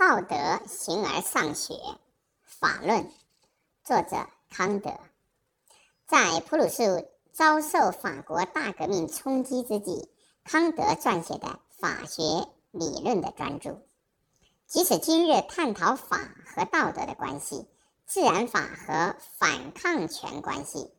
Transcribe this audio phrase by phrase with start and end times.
[0.00, 0.34] 道德
[0.66, 1.74] 形而上学，
[2.42, 3.12] 法论，
[3.84, 4.98] 作者康德。
[6.06, 10.08] 在普鲁士遭受法国大革命冲击之际，
[10.42, 13.82] 康德撰写的法学理论的专著。
[14.66, 17.68] 即使今日探讨法和道德的关系、
[18.06, 20.94] 自然法和反抗权关系，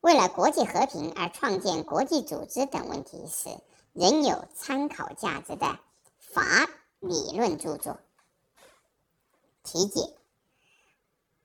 [0.00, 3.48] 为了国际和平而创建国际组织等问题时，
[3.92, 5.78] 仍有参考价值的
[6.18, 8.00] 法理论著作。
[9.62, 10.00] 题解：《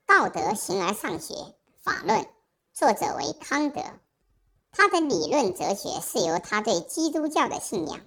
[0.06, 1.34] 道德形而上学
[1.82, 2.20] 法论》，
[2.72, 3.82] 作者为康德。
[4.72, 8.00] 他的理论哲学是由他对基督教的信仰、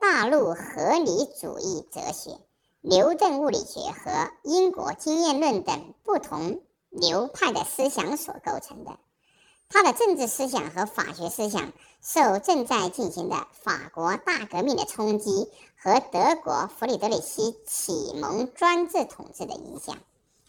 [0.00, 2.38] 大陆合理主义哲学、
[2.80, 8.98] 牛顿物理学和英国经验论等不同流派的思想所构成的。
[9.68, 19.96] 他的政治思想和法学思想受正在进行的法国大革命的冲击和德国弗里德里希启蒙专制统治的影响，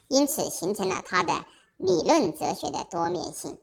[0.08, 1.46] 因此形成了他的
[1.78, 3.60] 理论哲学的多面性、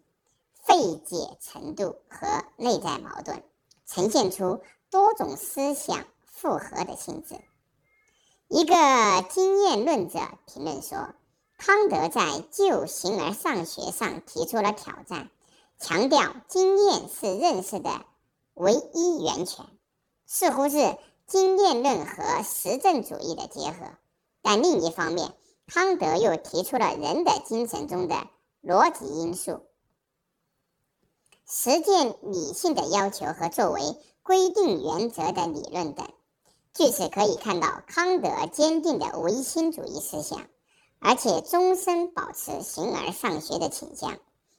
[0.62, 3.42] 费解程度和内在矛盾，
[3.86, 4.60] 呈现出
[4.90, 7.36] 多种思想复合的性质。
[8.48, 8.74] 一个
[9.30, 11.14] 经验论者评论说，
[11.56, 15.30] 康德在就形而上学上提出了挑战。
[15.78, 17.90] 强调经验是认识的
[18.54, 19.66] 唯一源泉，
[20.26, 20.96] 似乎是
[21.26, 23.86] 经验论和实证主义的结合。
[24.42, 25.34] 但另一方面，
[25.66, 28.28] 康德又提出了人的精神中的
[28.62, 29.62] 逻辑因素、
[31.46, 33.80] 实践理性的要求和作为
[34.22, 36.08] 规定原则的理论等。
[36.72, 40.46] 据此可以看到，康德坚定的唯心主义思想，
[41.00, 44.18] 而且终身保持形而上学的倾向。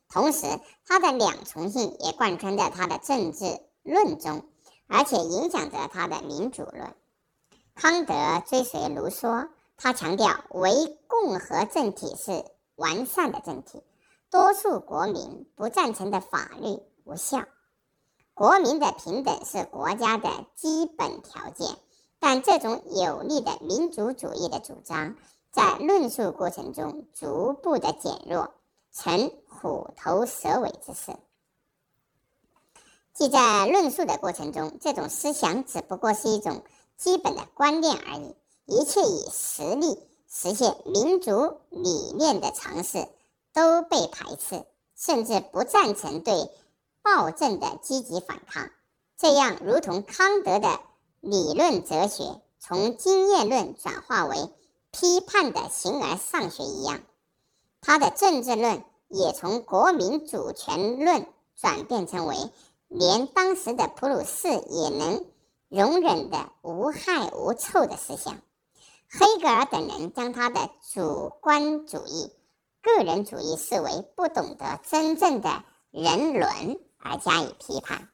[0.09, 4.43] 同时，他的两重性也贯穿在他的政治论中，
[4.87, 6.95] 而且影响着他的民主论。
[7.75, 8.13] 康德
[8.47, 13.83] 追随卢梭，他强调唯共和政体是完善的政体，
[14.31, 17.43] 多数国民不赞成的法律无效。
[18.33, 21.75] 国民的平等是国家的基本条件，
[22.19, 25.15] 但这种有力的民主主义的主张
[25.51, 28.53] 在论述过程中逐步的减弱。
[28.99, 31.15] 成虎头蛇尾之势，
[33.13, 36.63] 即在论述的过程中，这种思想只不过是一种
[36.97, 38.35] 基本的观念而已。
[38.65, 43.07] 一切以实力实现民族理念的尝试
[43.53, 44.65] 都被排斥，
[44.95, 46.49] 甚至不赞成对
[47.03, 48.71] 暴政的积极反抗。
[49.15, 50.79] 这样，如同康德的
[51.21, 54.51] 理论哲学从经验论转化为
[54.89, 57.03] 批判的形而上学一样。
[57.87, 61.25] 他的政治论也从国民主权论
[61.55, 62.35] 转变成为
[62.89, 65.25] 连当时的普鲁士也能
[65.69, 68.41] 容忍的无害无臭的思想。
[69.09, 72.29] 黑格尔等人将他的主观主义、
[72.81, 78.09] 个人主义视为不懂得真正的人伦而加以批判。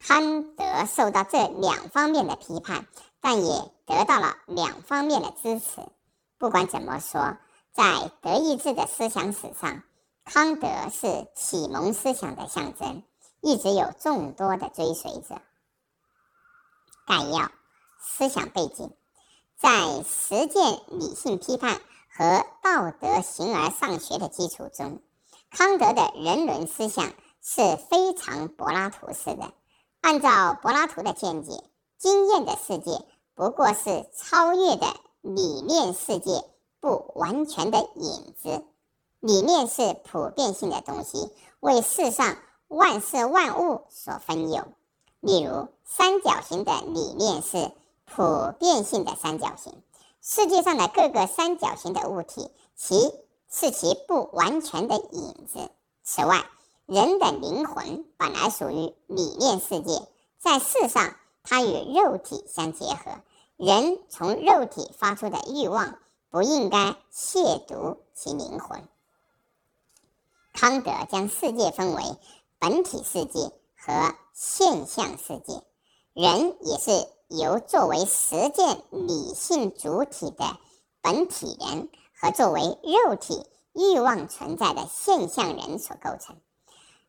[0.00, 2.88] 康德受到这两方面的批判，
[3.20, 5.80] 但也得到了两方面的支持。
[6.38, 7.36] 不管怎么说。
[7.76, 9.82] 在德意志的思想史上，
[10.24, 13.02] 康德是启蒙思想的象征，
[13.42, 15.42] 一直有众多的追随者。
[17.06, 17.50] 概要：
[18.00, 18.90] 思想背景，
[19.58, 25.02] 在实践理性批判和道德形而上学的基础中，
[25.50, 29.52] 康德的人伦思想是非常柏拉图式的。
[30.00, 31.62] 按照柏拉图的见解，
[31.98, 34.86] 经验的世界不过是超越的
[35.20, 36.42] 理念世界。
[36.86, 38.62] 不完全的影子，
[39.18, 42.36] 理念是普遍性的东西，为世上
[42.68, 44.62] 万事万物所分有。
[45.18, 47.72] 例如，三角形的理念是
[48.04, 49.82] 普遍性的三角形，
[50.22, 53.12] 世界上的各个三角形的物体，其
[53.50, 55.68] 是其不完全的影子。
[56.04, 56.44] 此外，
[56.86, 60.06] 人的灵魂本来属于理念世界，
[60.38, 63.10] 在世上它与肉体相结合，
[63.56, 65.98] 人从肉体发出的欲望。
[66.36, 68.86] 不应该亵渎其灵魂。
[70.52, 72.02] 康德将世界分为
[72.58, 75.62] 本体世界和现象世界，
[76.12, 80.58] 人也是由作为实践理性主体的
[81.00, 81.88] 本体人
[82.20, 86.36] 和作为肉体欲望存在的现象人所构成。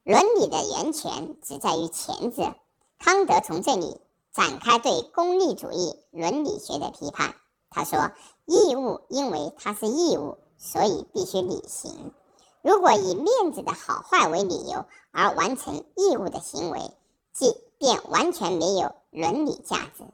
[0.04, 2.56] 伦理的源泉只在于前者。
[2.98, 4.00] 康德从这里
[4.32, 7.36] 展开对功利主义伦理学的批判。
[7.70, 8.12] 他说。
[8.50, 12.14] 义务因为它是义务，所以必须履行。
[12.62, 16.94] 如果以面子的好坏为理由而完成义务的行为，
[17.34, 20.06] 即便完全没有伦理价值。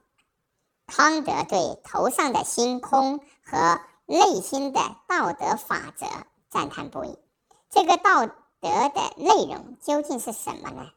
[0.88, 6.08] 康德对头上的星空和内心的道德法则
[6.50, 7.20] 赞叹不已。
[7.70, 10.88] 这个道德的内容究竟是什么呢？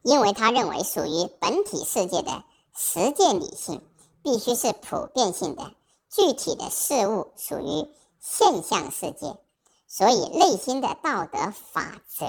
[0.00, 2.44] 因为他认为，属于本体世界的
[2.74, 3.82] 实践理性
[4.24, 5.74] 必须是普遍性的，
[6.10, 7.88] 具体的事物属于
[8.18, 9.36] 现象世界，
[9.86, 12.24] 所以内心的道德法则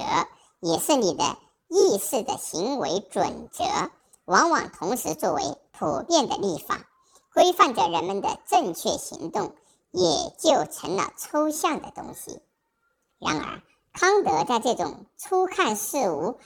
[0.59, 1.38] 也是你的
[1.69, 3.63] 意识的行为准则。
[4.25, 6.86] 往往同时作为普遍的立法，
[7.33, 9.56] 规范着人们的正确行动，
[9.92, 12.42] 也就成了抽象的东西。
[13.19, 13.62] 然而，
[13.94, 16.39] 康德在这种初看事物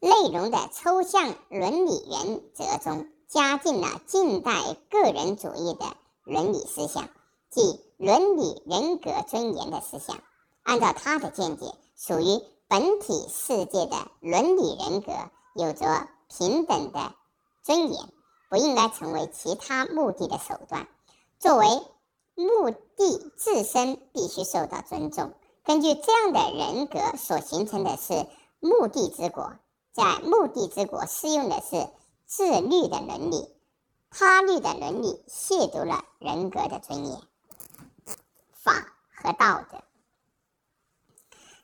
[0.00, 4.52] 内容的抽象伦理原则中，加进了近代
[4.90, 7.08] 个人主义的伦理思想，
[7.50, 10.18] 即伦理人格尊严的思想。
[10.62, 15.12] 按照他的见解，属于本体世界的伦理人格
[15.54, 16.08] 有着。
[16.34, 17.12] 平等的
[17.62, 18.08] 尊严
[18.48, 20.88] 不应该成为其他目的的手段。
[21.38, 21.66] 作为
[22.34, 25.34] 目的自身必须受到尊重。
[25.62, 28.26] 根据这样的人格所形成的是
[28.60, 29.52] 目的之国，
[29.92, 31.86] 在目的之国适用的是
[32.34, 33.46] 自律的伦理，
[34.08, 37.20] 他律的伦理亵渎了人格的尊严。
[38.54, 38.72] 法
[39.14, 39.84] 和道德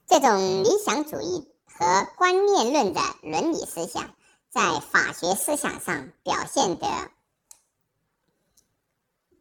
[0.06, 4.14] 这种理想主义和观念论的伦理思想。
[4.50, 6.86] 在法学思想上表现的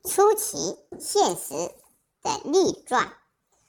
[0.03, 1.73] 出奇现实
[2.21, 3.13] 的逆转。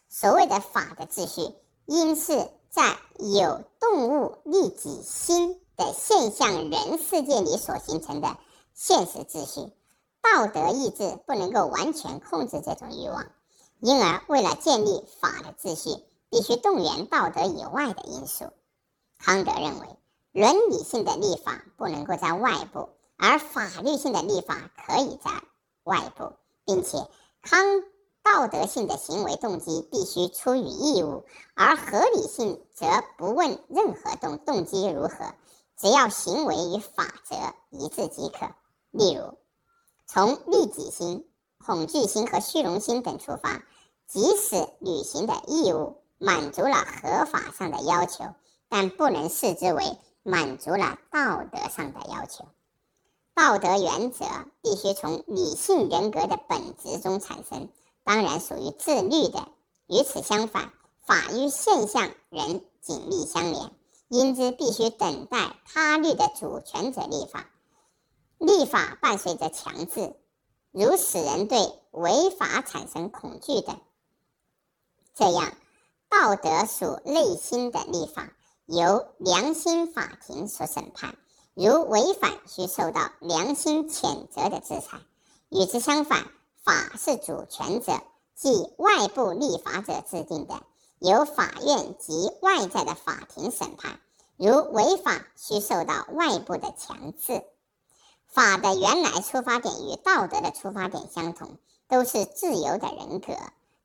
[0.08, 1.54] 所谓的法的秩序，
[1.86, 8.36] 应是在有动物利己心的现象人世界里所形成的
[8.74, 9.72] 现实秩序。
[10.20, 13.24] 道德意志不能够完全控制这种欲望，
[13.80, 18.44] 因而为了建立法的秩序，必须动员道德以外的因素。
[19.18, 19.86] 康德认为。
[20.30, 25.30] 伦理性的立法不能够在外部，而法律性的立法可以在
[25.84, 26.34] 外部，
[26.64, 26.98] 并且
[27.42, 27.82] 康
[28.22, 32.86] 道德性的行为动机必须出于义务，而合理性则
[33.16, 35.34] 不问任何动动机如何，
[35.78, 37.36] 只要行为与法则
[37.70, 38.50] 一致即可。
[38.90, 39.38] 例如，
[40.06, 41.30] 从利己心、
[41.64, 43.62] 恐惧心和虚荣心等出发，
[44.06, 48.24] 即使履行的义务满足了合法上的要求，
[48.68, 49.98] 但不能视之为。
[50.24, 52.44] 满足了道德上的要求，
[53.34, 54.26] 道德原则
[54.60, 57.70] 必须从理性人格的本质中产生，
[58.04, 59.48] 当然属于自律的。
[59.86, 60.70] 与此相反，
[61.06, 63.70] 法与现象人紧密相连，
[64.08, 67.48] 因之必须等待他律的主权者立法。
[68.38, 70.14] 立法伴随着强制，
[70.70, 71.58] 如使人对
[71.92, 73.80] 违法产生恐惧等。
[75.14, 75.52] 这样，
[76.08, 78.32] 道德属内心的立法。
[78.70, 81.16] 由良心法庭所审判，
[81.54, 85.00] 如违反需受到良心谴责的制裁。
[85.48, 86.26] 与之相反，
[86.62, 88.02] 法是主权者，
[88.34, 90.62] 即外部立法者制定的，
[90.98, 94.00] 由法院及外在的法庭审判。
[94.36, 97.42] 如违法需受到外部的强制。
[98.28, 101.58] 法的原来出发点与道德的出发点相同，
[101.88, 103.32] 都是自由的人格。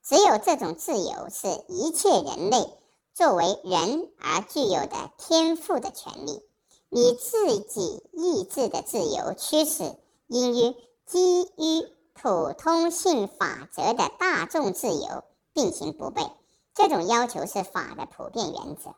[0.04, 2.72] 只有这种自由，是一切人类。
[3.16, 6.44] 作为人而具有的天赋的权利，
[6.90, 9.96] 与自己意志的自由驱使，
[10.28, 10.76] 应与
[11.06, 15.24] 基于普通性法则的大众自由
[15.54, 16.30] 并行不悖。
[16.74, 18.96] 这种要求是法的普遍原则，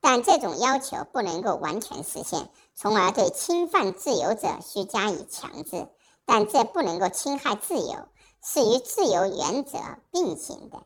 [0.00, 5.88] 但这种要求不能够完全实现，从而对侵犯自由者需加以强制。
[6.24, 8.08] 但这不能够侵害自由，
[8.42, 9.78] 是与自由原则
[10.10, 10.82] 并行的。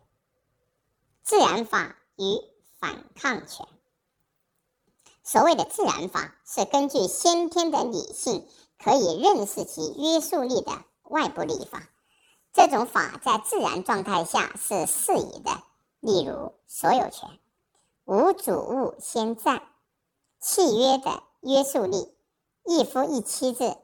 [1.22, 1.96] 自然法。
[2.20, 2.42] 与
[2.80, 3.64] 反抗权。
[5.22, 8.44] 所谓的自然法，是根据先天的理性
[8.82, 10.72] 可以认识其约束力的
[11.04, 11.88] 外部立法。
[12.52, 15.62] 这种法在自然状态下是适宜的，
[16.00, 17.28] 例如所有权、
[18.04, 19.62] 无主物先占、
[20.40, 22.14] 契约的约束力、
[22.64, 23.76] 一夫一妻制、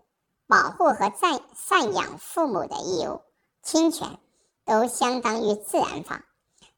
[0.46, 3.20] 保护和赡赡养父母的义务、
[3.62, 4.18] 侵权，
[4.64, 6.24] 都相当于自然法。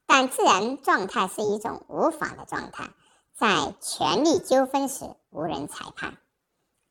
[0.07, 2.91] 但自然状态是一种无法的状态，
[3.35, 6.17] 在权力纠纷时无人裁判。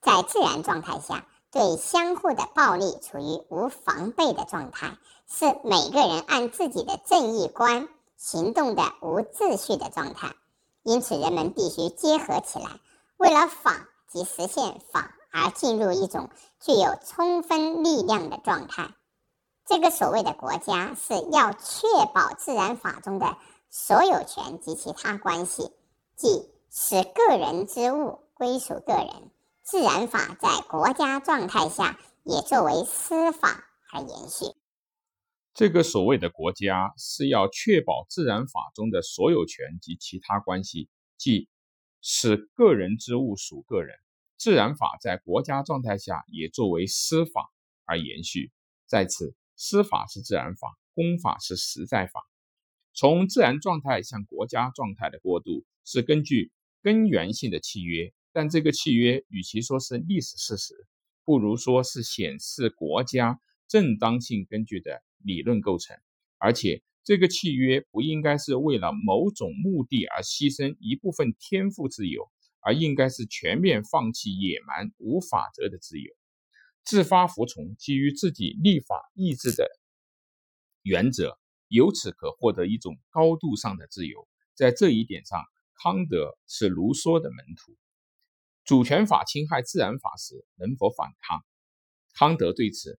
[0.01, 4.97] 在自然状态下，对相互的暴力处于无防备的状态，
[5.27, 10.35] 是每个人按自己的正义观行动的无秩序的状态。
[10.83, 12.79] 因此，人们必须结合起来，
[13.17, 16.29] 为了法及实现法而进入一种
[16.59, 18.93] 具有充分力量的状态。
[19.65, 23.35] 这个所谓的国家是要确保自然法中的
[23.71, 25.71] 所有权及其他关系，
[26.15, 29.31] 即使个人之物归属个人，
[29.63, 34.53] 自然法在国家状态下也作为司法而延续。
[35.55, 41.47] 这个所谓的国家是要确保自然法中的所有权及其他关系，即
[42.01, 43.95] 使个人之物属个人。
[44.37, 47.53] 自然法在国家状态下也作为司法
[47.85, 48.51] 而延续。
[48.85, 52.21] 在此，司法是自然法，公法是实在法。
[52.93, 60.85] 从自然状态向国家状态的过渡是根据根源性的契约，但这个契约与其说是历史事实，
[61.23, 65.97] 不如说是显示国家正当性根据的理论构成。
[66.37, 72.31] 而且，这个契约不应该是为了某种目的而牺牲一部分天赋自由。
[72.67, 76.11] 而应该是全面放弃野蛮无法则的自由，
[76.83, 79.69] 自发服从基于自己立法意志的
[80.81, 84.27] 原则，由此可获得一种高度上的自由。
[84.55, 85.43] 在这一点上，
[85.75, 87.77] 康德是卢梭的门徒。
[88.63, 91.45] 主权法侵害自然法时，能否反抗？
[92.15, 92.97] 康德对此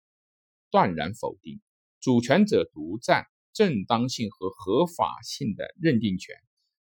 [0.69, 1.59] 断然否定。
[2.05, 6.35] 主权者独占正当性和合法性的认定权，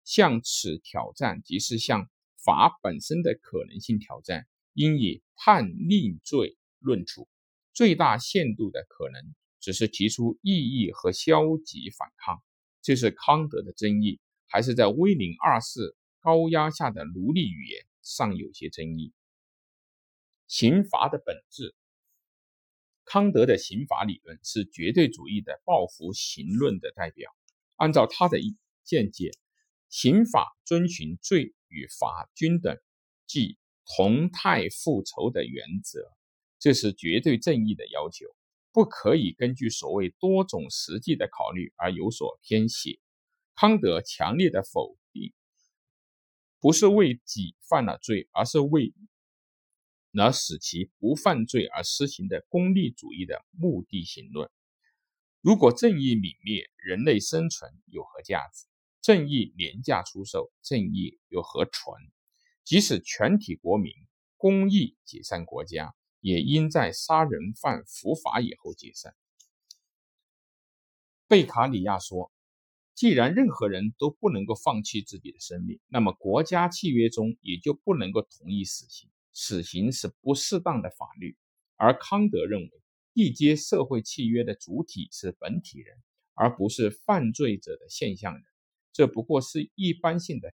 [0.05, 2.09] 向此挑战，即是向。
[2.37, 7.27] 法本身的可能性挑战，应以判令罪论处。
[7.73, 12.41] 最大限度的可能，只是提出异议和消极反抗。
[12.81, 19.13] 这是康德的争议，还是在威灵二世高压下的奴隶语言尚有些争议。
[20.47, 21.75] 刑罚的本质，
[23.11, 27.35] 康德的刑法理论是绝对主义的报复刑论的代表。
[27.75, 28.39] 按照他的
[28.85, 29.33] 见解，
[29.89, 31.53] 刑法遵循罪。
[31.73, 32.77] 与法均等，
[33.29, 36.01] 即同态复仇的原则，
[36.59, 38.27] 这是绝对正义的要求，
[38.73, 42.99] 不可以根据所谓多种实际的考虑而有所偏斜。
[43.55, 45.33] 康德强烈的否定，
[46.59, 48.93] 不是为己犯了罪，而是为
[50.13, 54.51] 而使其不犯罪而施行的功利主义的目的性论。
[55.41, 58.67] 如果正义泯灭，人类生存有何价值？
[59.01, 61.97] 正义廉价出售，正义又何存？
[62.65, 63.93] 即使全体国民
[64.37, 69.15] 公义解散国家，也应在杀人犯伏法以后解散。
[71.27, 72.31] 贝卡里亚说
[72.95, 79.09] ：“既然任何人都不能够放弃自己的生命，那么国家契约中也就不能够同意死刑。
[79.33, 81.37] 死刑是不适当的法律。”
[81.77, 82.71] 而康德认为，
[83.15, 85.97] 缔结社会契约的主体是本体人，
[86.35, 88.43] 而不是犯罪者的现象人。
[88.93, 90.53] 这不过是一般性的。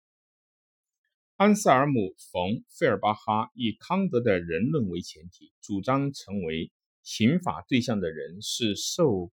[1.35, 1.99] 安塞尔姆·
[2.31, 6.71] 冯·费尔巴哈以康德的人论为前提，主张成为
[7.03, 9.31] 刑法对象的人是受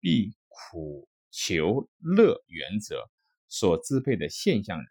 [0.00, 3.10] 避苦求乐原则
[3.48, 4.86] 所支配的现象人，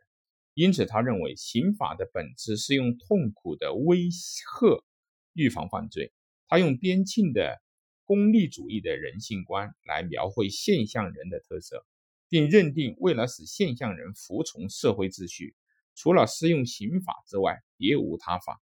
[0.53, 4.83] 因此他认为刑法的本质是用痛苦的威吓
[5.33, 6.11] 预防犯罪。
[6.47, 7.61] 他用边沁的
[8.05, 11.85] 功利主义的人性观来描绘现象人的特色。
[12.31, 15.53] 并认定，为了使现象人服从社会秩序，
[15.95, 18.61] 除了适用刑法之外，别无他法。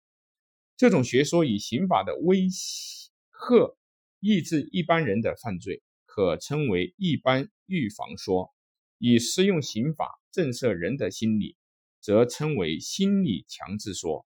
[0.77, 3.11] 这种学说以刑法的威吓
[4.19, 8.53] 抑制一般人的犯罪，可称为一般预防说；
[8.99, 11.57] 以适用刑法震慑人的心理，
[12.05, 14.27] 则称为心理强制说。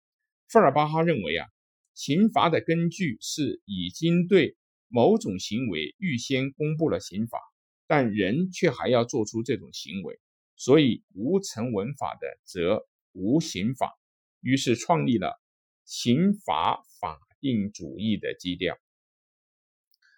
[0.48, 1.48] 费尔巴哈认为啊，
[1.96, 4.56] 刑罚的根据是已经对
[4.90, 7.40] 某种行为预先公布了刑法。
[7.88, 10.20] 但人却还要做出这种行为，
[10.56, 13.92] 所以无成文法的则无刑法，
[14.40, 15.34] 于是创立了
[15.84, 18.78] 刑法法定主义的基调。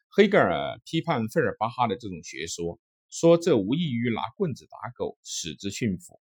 [0.10, 6.20] 黑格尔批判费尔巴哈的这种学说，说这无异于拿棍子打狗，使之驯服。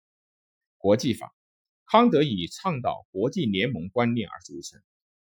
[0.78, 1.34] 国际法，
[1.86, 4.80] 康德以倡导国际联盟观念而著称。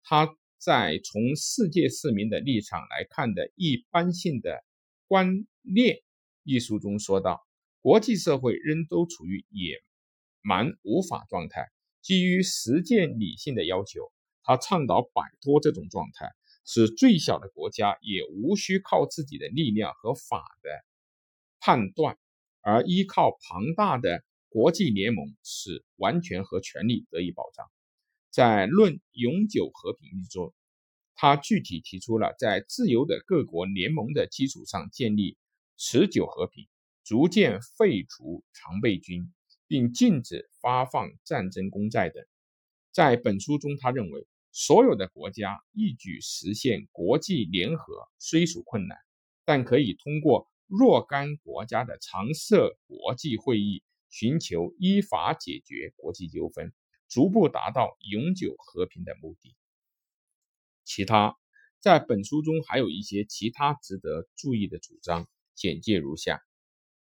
[0.02, 4.64] 他在从世界市民的立场来看的一般性的
[5.06, 6.02] 观念。
[6.44, 7.46] 一书中说道
[7.80, 9.82] ：“国际社会仍都处于野
[10.42, 11.68] 蛮无法状态。
[12.00, 14.10] 基于实践理性的要求，
[14.42, 16.30] 他倡导摆脱这种状态，
[16.64, 20.70] 使最小的国家也无需靠自己的力量和法的
[21.60, 22.18] 判断，
[22.62, 27.66] 而依靠庞大的国际联盟，使完全和权利得以保障。”
[28.30, 30.52] 在《论永久和平》一中，
[31.14, 35.36] 他具体提出了在自由的各国联盟的基础上建立。
[35.80, 36.66] 持久和平，
[37.04, 39.32] 逐渐废除常备军，
[39.68, 42.20] 并禁止发放战争公债等。
[42.90, 48.98] 在本书中，他认为所有的国家一举实现国际联合虽属困难，
[49.44, 56.72] 但可以通过若干国家的常设国际会议寻求依法解决国际纠纷。
[57.08, 59.56] 逐步达到永久和平的目的。
[60.84, 61.38] 其他，
[61.80, 66.42] 在本书中还有一些其他值得注意的主张，简介如下：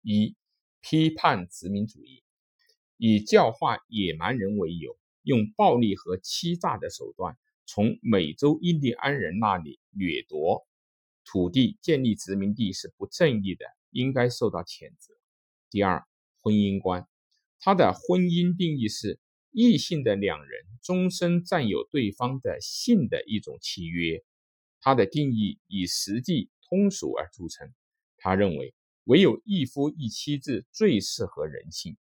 [0.00, 0.36] 一、
[0.80, 2.22] 批判殖民主义，
[2.98, 10.64] 以教化野蛮人为由，用暴力和欺诈的手段从美洲印第安人那里掠夺
[11.24, 15.14] 土地，建立殖民地是不正义的，应该受到谴责。
[15.68, 16.06] 第二，
[16.40, 17.06] 婚姻观，
[17.58, 19.18] 他的婚姻定义是。
[19.52, 24.22] 异性的两人终身占有对方的性的一种契约，
[24.80, 27.74] 他的定义以实际通俗而著称。
[28.16, 28.72] 他认为，
[29.06, 31.96] 唯有一夫一妻制最适合人性，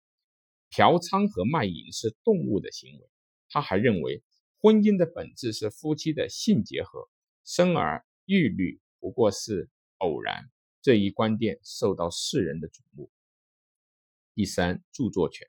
[0.69, 3.09] 嫖娼和卖淫是动物的行为。
[3.49, 4.23] 他还认为，
[4.59, 7.09] 婚姻的本质是夫妻的性结合，
[7.47, 10.51] 生儿育女不过是偶然。
[10.83, 13.11] 这一观点受到世人的瞩目。
[14.39, 15.49] 第三，著作权。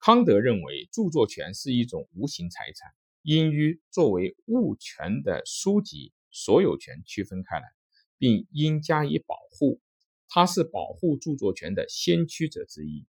[0.00, 2.90] 康德认为，著作权是一种无形财产，
[3.22, 7.62] 应与作为物权的书籍所有权区分开来，
[8.18, 9.80] 并应加以保护。
[10.26, 13.06] 他是保护著作权的先驱者之一。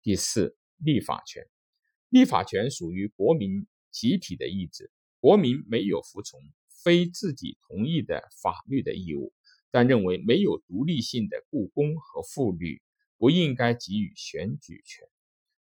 [0.00, 1.44] 第四，立法权。
[2.08, 6.40] 立法权属于国民集体的意志，国民没有服从
[6.84, 9.32] 非自己同意的法律的义务，
[9.72, 12.80] 但认为没有独立性的故宫和妇女
[13.18, 15.06] 不应该给予选举权。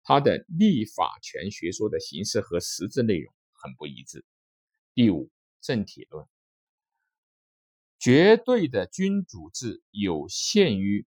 [0.03, 4.23] 他的立法权学说的形式和实质内容很不一致。
[4.93, 5.31] 第五，
[5.63, 6.27] 政体论，
[7.99, 11.07] 绝对的君主制有限于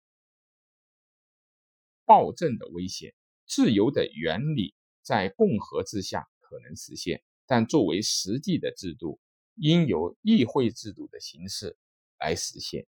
[2.06, 3.14] 暴政的危险，
[3.46, 4.74] 自由的原理
[5.04, 9.20] 在共和制下可能实现，但作为实际的制度，
[9.56, 11.78] 应由议会制度的形式
[12.20, 12.88] 来实现。